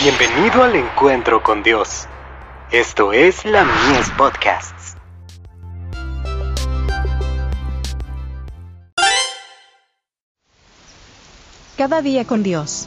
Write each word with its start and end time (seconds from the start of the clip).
Bienvenido 0.00 0.62
al 0.62 0.76
encuentro 0.76 1.42
con 1.42 1.64
Dios. 1.64 2.06
Esto 2.70 3.12
es 3.12 3.44
la 3.44 3.64
Mies 3.64 4.08
Podcasts. 4.16 4.94
Cada 11.76 12.00
día 12.00 12.24
con 12.24 12.44
Dios. 12.44 12.86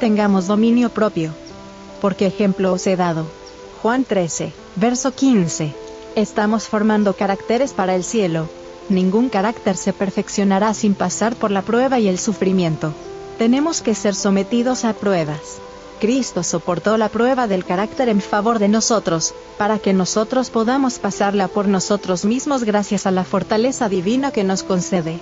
Tengamos 0.00 0.46
dominio 0.46 0.88
propio. 0.88 1.34
Porque 2.00 2.26
ejemplo 2.26 2.72
os 2.72 2.86
he 2.86 2.96
dado. 2.96 3.26
Juan 3.82 4.04
13, 4.04 4.54
verso 4.76 5.14
15. 5.14 5.74
Estamos 6.14 6.68
formando 6.68 7.12
caracteres 7.12 7.74
para 7.74 7.94
el 7.94 8.02
cielo. 8.02 8.48
Ningún 8.88 9.28
carácter 9.28 9.76
se 9.76 9.92
perfeccionará 9.92 10.72
sin 10.72 10.94
pasar 10.94 11.36
por 11.36 11.50
la 11.50 11.60
prueba 11.60 11.98
y 11.98 12.08
el 12.08 12.18
sufrimiento. 12.18 12.94
Tenemos 13.36 13.82
que 13.82 13.94
ser 13.94 14.14
sometidos 14.14 14.86
a 14.86 14.94
pruebas. 14.94 15.60
Cristo 15.98 16.42
soportó 16.42 16.96
la 16.98 17.08
prueba 17.08 17.46
del 17.46 17.64
carácter 17.64 18.08
en 18.08 18.20
favor 18.20 18.58
de 18.58 18.68
nosotros, 18.68 19.34
para 19.56 19.78
que 19.78 19.92
nosotros 19.92 20.50
podamos 20.50 20.98
pasarla 20.98 21.48
por 21.48 21.68
nosotros 21.68 22.24
mismos 22.24 22.64
gracias 22.64 23.06
a 23.06 23.10
la 23.10 23.24
fortaleza 23.24 23.88
divina 23.88 24.30
que 24.30 24.44
nos 24.44 24.62
concede. 24.62 25.18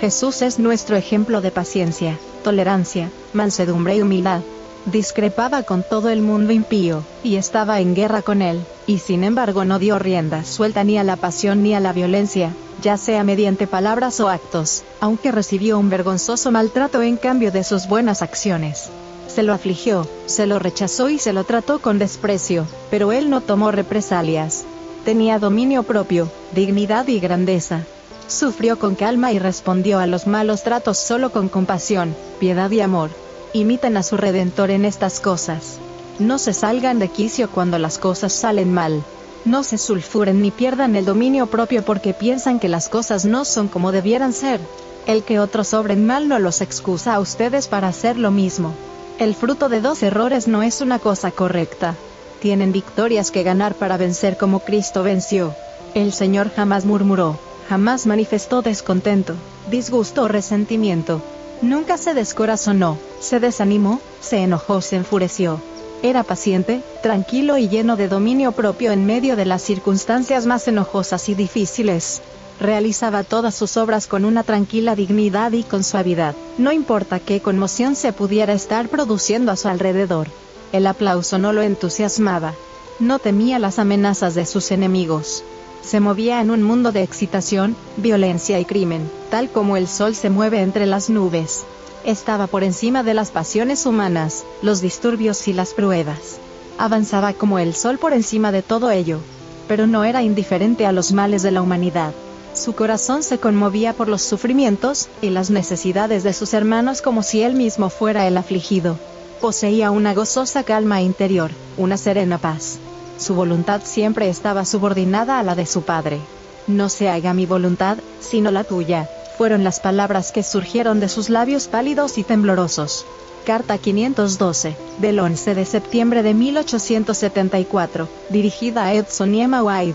Jesús 0.00 0.42
es 0.42 0.58
nuestro 0.58 0.96
ejemplo 0.96 1.40
de 1.40 1.50
paciencia, 1.50 2.18
tolerancia, 2.42 3.10
mansedumbre 3.32 3.96
y 3.96 4.02
humildad. 4.02 4.40
Discrepaba 4.86 5.62
con 5.62 5.82
todo 5.82 6.10
el 6.10 6.22
mundo 6.22 6.52
impío, 6.52 7.02
y 7.24 7.36
estaba 7.36 7.80
en 7.80 7.94
guerra 7.94 8.22
con 8.22 8.42
él, 8.42 8.60
y 8.86 8.98
sin 8.98 9.24
embargo 9.24 9.64
no 9.64 9.78
dio 9.78 9.98
rienda 9.98 10.44
suelta 10.44 10.84
ni 10.84 10.98
a 10.98 11.04
la 11.04 11.16
pasión 11.16 11.62
ni 11.62 11.74
a 11.74 11.80
la 11.80 11.92
violencia, 11.92 12.52
ya 12.82 12.96
sea 12.96 13.24
mediante 13.24 13.66
palabras 13.66 14.20
o 14.20 14.28
actos, 14.28 14.82
aunque 15.00 15.32
recibió 15.32 15.78
un 15.78 15.88
vergonzoso 15.88 16.50
maltrato 16.50 17.02
en 17.02 17.16
cambio 17.16 17.50
de 17.50 17.64
sus 17.64 17.88
buenas 17.88 18.22
acciones 18.22 18.90
se 19.36 19.42
lo 19.42 19.52
afligió, 19.52 20.08
se 20.24 20.46
lo 20.46 20.58
rechazó 20.58 21.10
y 21.10 21.18
se 21.18 21.34
lo 21.34 21.44
trató 21.44 21.78
con 21.80 21.98
desprecio, 21.98 22.66
pero 22.90 23.12
él 23.12 23.28
no 23.28 23.42
tomó 23.42 23.70
represalias. 23.70 24.64
Tenía 25.04 25.38
dominio 25.38 25.82
propio, 25.82 26.30
dignidad 26.54 27.06
y 27.08 27.20
grandeza. 27.20 27.84
Sufrió 28.28 28.78
con 28.78 28.94
calma 28.94 29.32
y 29.32 29.38
respondió 29.38 29.98
a 29.98 30.06
los 30.06 30.26
malos 30.26 30.62
tratos 30.62 30.96
solo 30.96 31.32
con 31.32 31.50
compasión, 31.50 32.16
piedad 32.40 32.70
y 32.70 32.80
amor. 32.80 33.10
Imiten 33.52 33.98
a 33.98 34.02
su 34.02 34.16
Redentor 34.16 34.70
en 34.70 34.86
estas 34.86 35.20
cosas. 35.20 35.80
No 36.18 36.38
se 36.38 36.54
salgan 36.54 36.98
de 36.98 37.08
quicio 37.08 37.50
cuando 37.50 37.78
las 37.78 37.98
cosas 37.98 38.32
salen 38.32 38.72
mal. 38.72 39.02
No 39.44 39.64
se 39.64 39.76
sulfuren 39.76 40.40
ni 40.40 40.50
pierdan 40.50 40.96
el 40.96 41.04
dominio 41.04 41.46
propio 41.48 41.84
porque 41.84 42.14
piensan 42.14 42.58
que 42.58 42.70
las 42.70 42.88
cosas 42.88 43.26
no 43.26 43.44
son 43.44 43.68
como 43.68 43.92
debieran 43.92 44.32
ser. 44.32 44.60
El 45.06 45.24
que 45.24 45.40
otros 45.40 45.74
obren 45.74 46.06
mal 46.06 46.26
no 46.26 46.38
los 46.38 46.62
excusa 46.62 47.14
a 47.14 47.20
ustedes 47.20 47.68
para 47.68 47.88
hacer 47.88 48.16
lo 48.16 48.30
mismo. 48.30 48.72
El 49.18 49.34
fruto 49.34 49.70
de 49.70 49.80
dos 49.80 50.02
errores 50.02 50.46
no 50.46 50.62
es 50.62 50.82
una 50.82 50.98
cosa 50.98 51.30
correcta. 51.30 51.94
Tienen 52.40 52.70
victorias 52.70 53.30
que 53.30 53.44
ganar 53.44 53.74
para 53.74 53.96
vencer 53.96 54.36
como 54.36 54.60
Cristo 54.60 55.02
venció. 55.02 55.54
El 55.94 56.12
Señor 56.12 56.50
jamás 56.54 56.84
murmuró, 56.84 57.38
jamás 57.66 58.04
manifestó 58.04 58.60
descontento, 58.60 59.34
disgusto 59.70 60.24
o 60.24 60.28
resentimiento. 60.28 61.22
Nunca 61.62 61.96
se 61.96 62.12
descorazonó, 62.12 62.98
se 63.18 63.40
desanimó, 63.40 64.00
se 64.20 64.42
enojó, 64.42 64.82
se 64.82 64.96
enfureció. 64.96 65.62
Era 66.02 66.22
paciente, 66.22 66.82
tranquilo 67.02 67.56
y 67.56 67.70
lleno 67.70 67.96
de 67.96 68.08
dominio 68.08 68.52
propio 68.52 68.92
en 68.92 69.06
medio 69.06 69.34
de 69.34 69.46
las 69.46 69.62
circunstancias 69.62 70.44
más 70.44 70.68
enojosas 70.68 71.30
y 71.30 71.34
difíciles 71.34 72.20
realizaba 72.60 73.24
todas 73.24 73.54
sus 73.54 73.76
obras 73.76 74.06
con 74.06 74.24
una 74.24 74.42
tranquila 74.42 74.94
dignidad 74.94 75.52
y 75.52 75.62
con 75.62 75.84
suavidad, 75.84 76.34
no 76.58 76.72
importa 76.72 77.20
qué 77.20 77.40
conmoción 77.40 77.96
se 77.96 78.12
pudiera 78.12 78.52
estar 78.52 78.88
produciendo 78.88 79.52
a 79.52 79.56
su 79.56 79.68
alrededor. 79.68 80.28
El 80.72 80.86
aplauso 80.86 81.38
no 81.38 81.52
lo 81.52 81.62
entusiasmaba. 81.62 82.54
No 82.98 83.18
temía 83.18 83.58
las 83.58 83.78
amenazas 83.78 84.34
de 84.34 84.46
sus 84.46 84.70
enemigos. 84.70 85.44
Se 85.82 86.00
movía 86.00 86.40
en 86.40 86.50
un 86.50 86.62
mundo 86.62 86.92
de 86.92 87.02
excitación, 87.02 87.76
violencia 87.96 88.58
y 88.58 88.64
crimen, 88.64 89.08
tal 89.30 89.50
como 89.50 89.76
el 89.76 89.86
sol 89.86 90.14
se 90.14 90.30
mueve 90.30 90.62
entre 90.62 90.86
las 90.86 91.10
nubes. 91.10 91.64
Estaba 92.04 92.46
por 92.46 92.64
encima 92.64 93.02
de 93.02 93.14
las 93.14 93.30
pasiones 93.30 93.86
humanas, 93.86 94.44
los 94.62 94.80
disturbios 94.80 95.46
y 95.46 95.52
las 95.52 95.74
pruebas. 95.74 96.38
Avanzaba 96.78 97.32
como 97.32 97.58
el 97.58 97.74
sol 97.74 97.98
por 97.98 98.12
encima 98.12 98.50
de 98.50 98.62
todo 98.62 98.90
ello. 98.90 99.20
Pero 99.68 99.86
no 99.86 100.04
era 100.04 100.22
indiferente 100.22 100.86
a 100.86 100.92
los 100.92 101.12
males 101.12 101.42
de 101.42 101.50
la 101.50 101.62
humanidad. 101.62 102.12
Su 102.56 102.74
corazón 102.74 103.22
se 103.22 103.38
conmovía 103.38 103.92
por 103.92 104.08
los 104.08 104.22
sufrimientos 104.22 105.08
y 105.20 105.28
las 105.28 105.50
necesidades 105.50 106.22
de 106.24 106.32
sus 106.32 106.54
hermanos 106.54 107.02
como 107.02 107.22
si 107.22 107.42
él 107.42 107.52
mismo 107.52 107.90
fuera 107.90 108.26
el 108.26 108.38
afligido. 108.38 108.98
Poseía 109.42 109.90
una 109.90 110.14
gozosa 110.14 110.64
calma 110.64 111.02
interior, 111.02 111.50
una 111.76 111.98
serena 111.98 112.38
paz. 112.38 112.78
Su 113.18 113.34
voluntad 113.34 113.82
siempre 113.84 114.30
estaba 114.30 114.64
subordinada 114.64 115.38
a 115.38 115.42
la 115.42 115.54
de 115.54 115.66
su 115.66 115.82
Padre. 115.82 116.18
No 116.66 116.88
se 116.88 117.10
haga 117.10 117.34
mi 117.34 117.44
voluntad, 117.44 117.98
sino 118.20 118.50
la 118.50 118.64
tuya, 118.64 119.06
fueron 119.36 119.62
las 119.62 119.78
palabras 119.78 120.32
que 120.32 120.42
surgieron 120.42 120.98
de 120.98 121.10
sus 121.10 121.28
labios 121.28 121.68
pálidos 121.68 122.16
y 122.16 122.24
temblorosos. 122.24 123.04
Carta 123.44 123.76
512, 123.76 124.74
del 124.98 125.18
11 125.18 125.54
de 125.54 125.64
septiembre 125.66 126.22
de 126.22 126.32
1874, 126.32 128.08
dirigida 128.30 128.86
a 128.86 128.94
Edson 128.94 129.34
y. 129.34 129.94